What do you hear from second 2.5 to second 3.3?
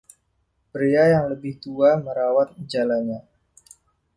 jalanya